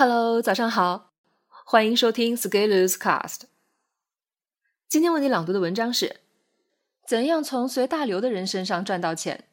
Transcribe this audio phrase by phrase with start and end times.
[0.00, 1.12] Hello，早上好，
[1.48, 3.40] 欢迎收听 Scalers Cast。
[4.88, 6.20] 今天为你朗读的文章是：
[7.04, 9.48] 怎样从随大流的人身上赚到钱？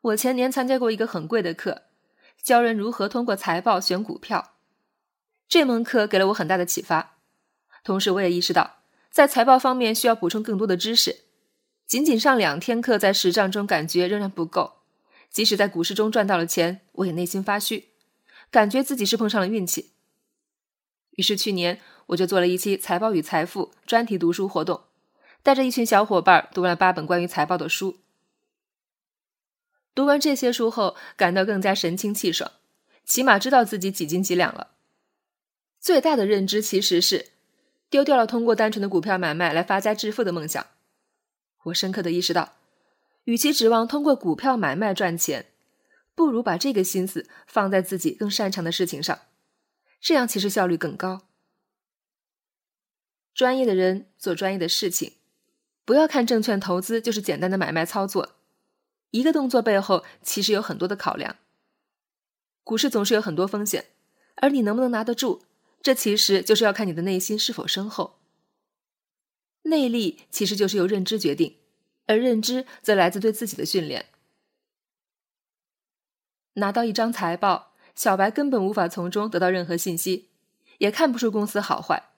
[0.00, 1.82] 我前年参加过一个很贵的课，
[2.40, 4.54] 教人如何通过财报选股票。
[5.46, 7.18] 这门课给了我很大的启发，
[7.84, 8.78] 同时我也意识到，
[9.10, 11.26] 在财报方面需要补充更多的知识。
[11.86, 14.77] 仅仅上两天课，在实战中感觉仍然不够。
[15.30, 17.90] 即使在股市中赚到了钱，我也内心发虚，
[18.50, 19.92] 感觉自己是碰上了运气。
[21.12, 24.84] 于是去年我就做了一期《财报与财富》专题读书活动，
[25.42, 27.98] 带着一群小伙伴读了八本关于财报的书。
[29.94, 32.52] 读完这些书后，感到更加神清气爽，
[33.04, 34.76] 起码知道自己几斤几两了。
[35.80, 37.30] 最大的认知其实是
[37.90, 40.64] 丢掉了通过单纯的股票买卖来发家致富的梦想。
[41.64, 42.57] 我深刻的意识到，
[43.28, 45.50] 与其指望通过股票买卖赚钱，
[46.14, 49.18] 不如把这个心思放在自己更擅长的事情上，
[50.00, 51.26] 这样其实效率更高。
[53.34, 55.12] 专业的人做专业的事情，
[55.84, 58.36] 不要看证券投资就是简单的买卖操作，
[59.10, 61.36] 一个动作背后其实有很多的考量。
[62.64, 63.88] 股市总是有很多风险，
[64.36, 65.42] 而你能不能拿得住，
[65.82, 68.20] 这其实就是要看你的内心是否深厚。
[69.64, 71.56] 内力其实就是由认知决定，
[72.08, 74.06] 而认知则来自对自己的训练。
[76.54, 80.30] 拿到一张财报，小白根本无法从中得到任何信息，
[80.78, 82.10] 也看不出公司好坏；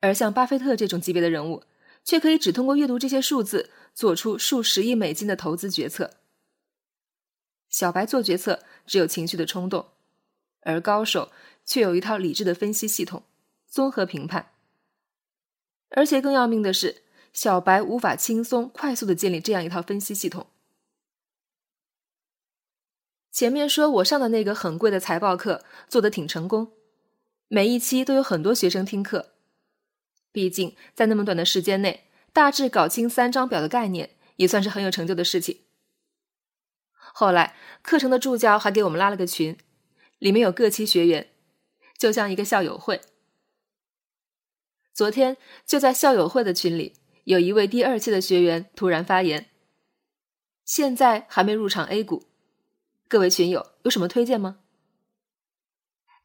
[0.00, 1.64] 而像巴菲特这种级别的人物，
[2.02, 6.14] 却可以只通过阅读这些数字，做出数十亿美金的投资决策。
[7.68, 9.88] 小白做决策只有情绪的冲动，
[10.60, 11.30] 而高手
[11.64, 13.24] 却有一套理智的分析系统，
[13.66, 14.52] 综合评判。
[15.90, 20.48] 而且更要命的是，小白无法轻松快速的建立这样一套分析系统。
[23.30, 26.72] 前面说我上的那个很贵的财报课做的挺成功，
[27.48, 29.30] 每一期都有很多学生听课。
[30.30, 35.60] 毕竟在那么短的时间内，大致搞清三张表的概念，也算是很有成就的事情。
[36.92, 39.56] 后来课程的助教还给我们拉了个群，
[40.18, 41.30] 里面有各期学员，
[41.96, 43.00] 就像一个校友会。
[44.94, 49.48] 昨天就在校友会的群里，有一位第二期的学员突然发言
[50.64, 52.24] ：“现在还没入场 A 股，
[53.08, 54.58] 各位群友有什么推荐吗？”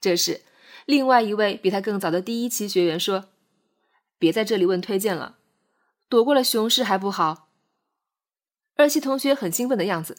[0.02, 0.42] 这时，
[0.86, 3.30] 另外一位比他更早的第一期学员说
[4.18, 5.38] ：“别在这里问推荐了，
[6.08, 7.50] 躲过了熊市还不好。”
[8.76, 10.18] 二期同学很兴奋的样子，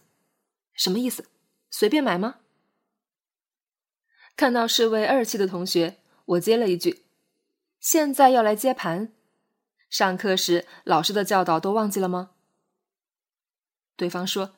[0.73, 1.27] 什么意思？
[1.71, 2.37] 随便买吗？
[4.37, 7.05] 看到是位二期的同学，我接了一句。
[7.81, 9.13] 现在要来接盘，
[9.91, 12.31] 上课时老师的教导都忘记了吗？
[13.97, 14.57] 对方说：“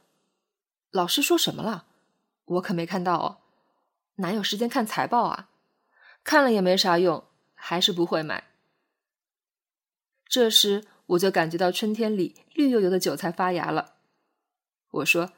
[0.91, 1.87] 老师说什么了？
[2.45, 3.39] 我可没看到哦，
[4.17, 5.49] 哪有时间看财报啊？
[6.25, 7.25] 看了也没啥用，
[7.55, 8.49] 还是不会买。”
[10.27, 13.95] 这时我就感觉到春天里绿油油的韭菜发芽了。
[14.91, 15.33] 我说：“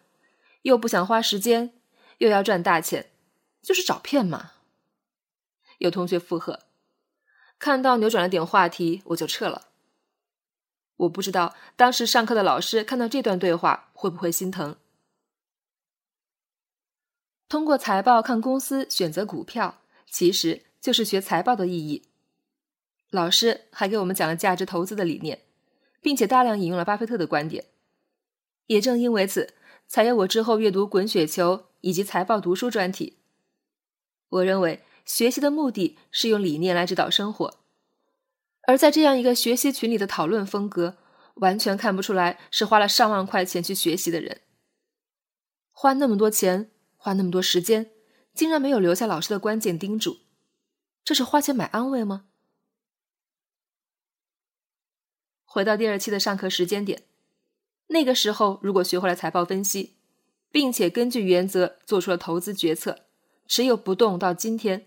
[0.62, 1.74] 又不想花时间，
[2.18, 3.10] 又要赚大钱，
[3.62, 4.52] 就是找骗嘛。”
[5.78, 6.60] 有同学附和。
[7.58, 9.68] 看到扭转了点话题，我就撤了。
[10.96, 14.76] 我不知道当时上课的老师看到这段对话会不会心疼。
[17.48, 19.80] 通过财报看公司选择股票，
[20.10, 22.02] 其实就是学财报的意义。
[23.10, 25.42] 老师还给我们讲了价值投资的理念，
[26.00, 27.66] 并且大量引用了巴菲特的观点。
[28.66, 29.54] 也正因为此，
[29.86, 33.18] 才有我之后阅读《滚雪球》以及财报读书专题。
[34.28, 34.82] 我认为。
[35.04, 37.58] 学习的目的是用理念来指导生活，
[38.62, 40.96] 而在这样一个学习群里的讨论风格，
[41.34, 44.42] 完全看不出来是花了上万块钱去学习的人。
[45.72, 47.90] 花那么多钱，花那么多时间，
[48.34, 50.18] 竟然没有留下老师的关键叮嘱，
[51.04, 52.26] 这是花钱买安慰吗？
[55.44, 57.02] 回到第二期的上课时间点，
[57.88, 59.96] 那个时候如果学会了财报分析，
[60.50, 63.00] 并且根据原则做出了投资决策，
[63.46, 64.86] 持有不动到今天。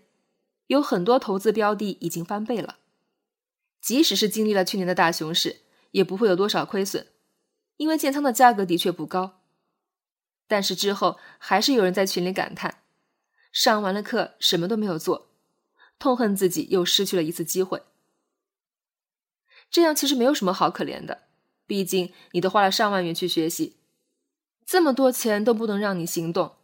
[0.68, 2.78] 有很多投资标的已经翻倍了，
[3.86, 5.60] 即使是经历了去年的大熊市，
[5.92, 7.06] 也不会有多少亏损，
[7.76, 9.42] 因为建仓的价格的确不高。
[10.48, 12.82] 但是之后还是有人在群里感叹：
[13.52, 15.28] 上完了课什么都没有做，
[16.00, 17.84] 痛恨自己又失去了一次机会。
[19.70, 21.22] 这样其实没有什么好可怜的，
[21.64, 23.76] 毕竟你都花了上万元去学习，
[24.64, 26.56] 这么多钱都不能让你行动，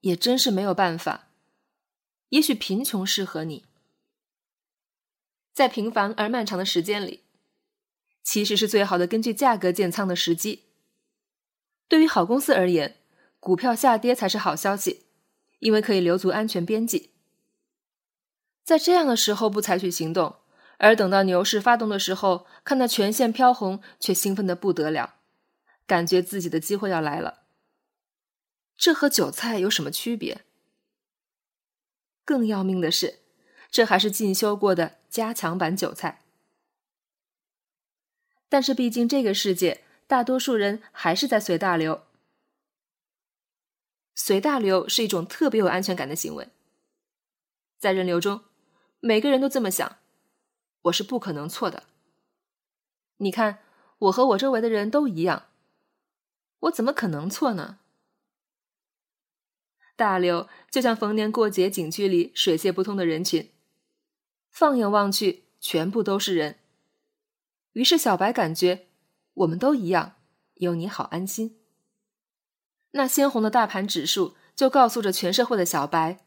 [0.00, 1.28] 也真是没有办法。
[2.30, 3.64] 也许贫穷适合你，
[5.54, 7.22] 在平凡而漫长的时间里，
[8.24, 10.64] 其实是最好的根据价格建仓的时机。
[11.86, 12.96] 对于好公司而言，
[13.38, 15.06] 股票下跌才是好消息，
[15.60, 17.12] 因为可以留足安全边际。
[18.64, 20.36] 在这样的时候不采取行动，
[20.78, 25.16] 而等到牛市发动的时候，看到全线飘红，却兴奋的不得了，
[25.86, 27.44] 感觉自己的机会要来了。
[28.76, 30.40] 这和韭菜有什么区别？
[32.24, 33.20] 更要命的是，
[33.70, 36.24] 这还是进修过的加强版韭菜。
[38.48, 42.02] 但是，毕竟这个世界，大多数人还是在随大流。
[44.16, 46.48] 随大流是一种特别有安全感的行为。
[47.78, 48.42] 在人流中，
[48.98, 49.98] 每个人都这么想：
[50.82, 51.84] 我是不可能错的。
[53.18, 53.60] 你看，
[53.98, 55.46] 我和我周围的人都一样，
[56.58, 57.78] 我怎么可能错呢？
[59.94, 63.53] 大流就像逢年过节景区里水泄不通的人群，
[64.54, 66.60] 放眼望去，全部都是人。
[67.72, 68.86] 于是小白感觉，
[69.34, 70.14] 我们都一样，
[70.54, 71.58] 有你好安心。
[72.92, 76.24] 那鲜红的大盘指数就告诉着全社会的小白，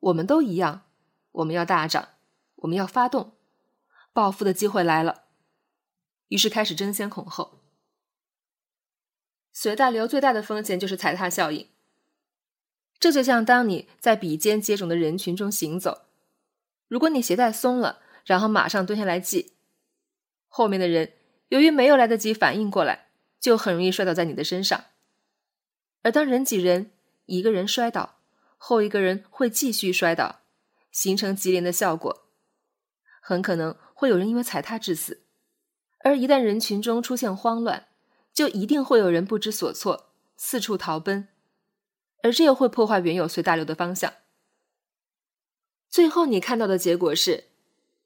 [0.00, 0.86] 我们都一样，
[1.32, 2.08] 我们要大涨，
[2.54, 3.34] 我们要发动，
[4.14, 5.24] 暴富的机会来了。
[6.28, 7.60] 于是开始争先恐后。
[9.52, 11.68] 随大流最大的风险就是踩踏效应。
[12.98, 16.05] 这就像当你在比肩接踵的人群中行走，
[16.88, 19.54] 如果你鞋带松了，然后马上蹲下来系，
[20.48, 21.12] 后面的人
[21.48, 23.08] 由于没有来得及反应过来，
[23.40, 24.84] 就很容易摔倒在你的身上。
[26.02, 26.92] 而当人挤人，
[27.26, 28.18] 一个人摔倒，
[28.56, 30.42] 后一个人会继续摔倒，
[30.92, 32.28] 形成级联的效果，
[33.20, 35.22] 很可能会有人因为踩踏致死。
[36.04, 37.88] 而一旦人群中出现慌乱，
[38.32, 41.28] 就一定会有人不知所措，四处逃奔。
[42.22, 44.12] 而这又会破坏原有随大流的方向，
[45.96, 47.44] 最后你看到的结果是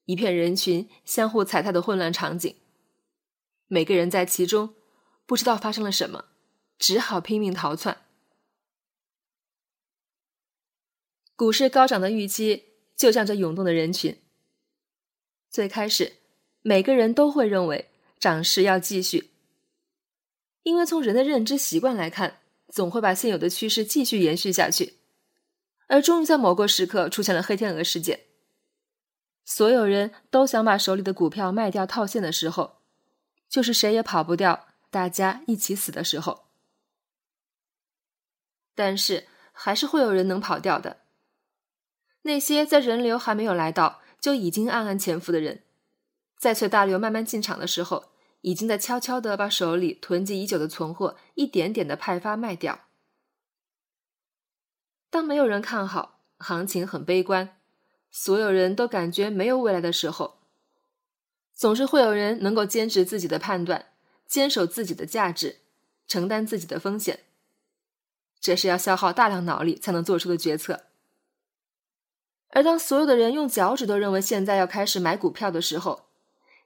[0.05, 2.55] 一片人群相互踩踏的混乱场景，
[3.67, 4.77] 每个人在其中
[5.27, 6.27] 不知道发生了什么，
[6.79, 8.03] 只好拼命逃窜。
[11.35, 14.17] 股市高涨的预期就像这涌动的人群，
[15.51, 16.13] 最开始
[16.63, 17.91] 每个人都会认为
[18.21, 19.31] 涨势要继续，
[20.63, 22.37] 因为从人的认知习惯来看。
[22.69, 25.00] 总会把现有的趋势继续延续下去，
[25.91, 28.21] 而终于在某个时刻出现了黑天鹅事件，
[29.45, 32.77] 所有人都想把手里的股票卖掉套现的时候，
[33.49, 36.45] 就是谁也跑不掉，大家一起死的时候。
[38.77, 40.99] 但是还是会有人能跑掉的，
[42.23, 45.65] 那些在人流还没有来到就已经暗暗潜伏的人，
[46.39, 48.07] 在随大流慢慢进场的时候。
[48.43, 52.87] 已经在悄悄的把手里囤积已久的存货一点点的派发卖掉。
[55.11, 57.59] 当没有人看好，行情很悲观，
[58.11, 60.39] 所有人都感觉没有未来的时候，
[61.53, 63.87] 总是会有人能够坚持自己的判断，
[64.27, 65.59] 坚守自己的价值，
[66.07, 67.25] 承担自己的风险。
[68.41, 70.85] 这是要消耗大量脑力才能做出的决策。
[72.49, 76.07] 而当所有的人用脚趾都认为现在要开始买股票的时候，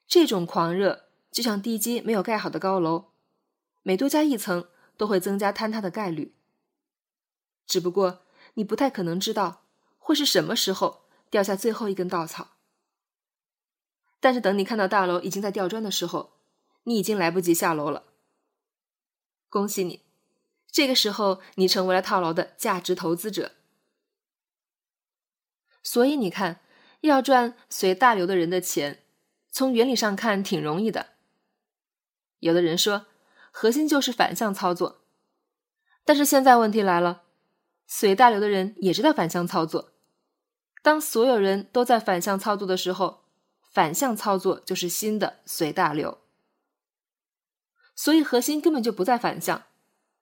[0.07, 1.05] 这种狂热。
[1.33, 3.07] 就像地基没有盖好的高楼，
[3.83, 6.33] 每多加一层都会增加坍塌的概率。
[7.67, 8.24] 只不过
[8.55, 9.63] 你不太可能知道
[9.99, 12.49] 会是什么时候掉下最后一根稻草。
[14.21, 16.33] 但是等你看到大楼已经在吊砖的时候，
[16.85, 18.05] 你已经来不及下楼了。
[19.51, 20.03] 恭喜你，
[20.71, 23.53] 这个时候你成为了套牢的价值投资者。
[25.83, 26.61] 所以你看，
[27.03, 29.03] 要赚随大流的人的钱，
[29.51, 31.11] 从原理上看挺容易的。
[32.39, 33.05] 有的人说，
[33.51, 35.03] 核心就是反向操作，
[36.05, 37.24] 但是现在问题来了，
[37.87, 39.93] 随大流的人也知道反向操作。
[40.83, 43.25] 当所有人都在反向操作的时候，
[43.73, 46.19] 反向操作就是新的随大流。
[47.95, 49.65] 所以核心根本就不在反向，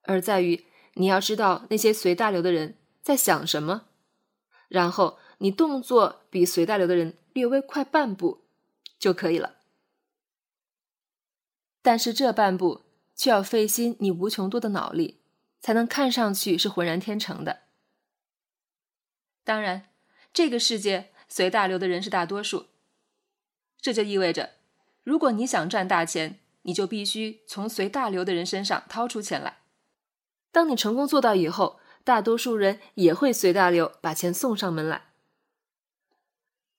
[0.02, 3.86] 而在于你要知道那些随大流的人在想什么，
[4.68, 8.44] 然后你动作比随大流的人略微快半步
[8.98, 9.56] 就可以了。
[11.80, 12.82] 但是这半步
[13.16, 15.21] 却要费心你无穷多的脑力，
[15.62, 17.60] 才能看上去是浑然天成的。
[19.42, 19.88] 当然，
[20.34, 22.66] 这个世界随大流的人是大多数，
[23.80, 24.50] 这就意味着，
[25.02, 29.60] 如果你想赚大钱，你就必须从随大流的人身上掏出钱来。
[30.50, 35.12] 当你成功做到以后，大多数人也会随大流把钱送上门来。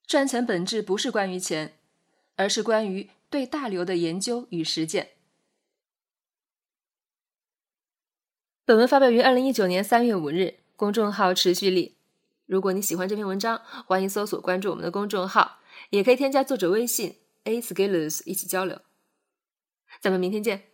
[0.06, 1.76] 赚钱本质不是关于钱，
[2.36, 3.10] 而是关于。
[3.30, 5.13] 对大流的研究与实践。
[8.66, 11.96] 本文发表于二零一九年三月五日，公众号持续力。
[12.46, 15.58] 如果你喜欢这篇文章，欢迎搜索关注我们的公众号，
[15.90, 18.80] 也可以添加作者微信 a skillers 一起交流。
[20.00, 20.73] 咱们明天见。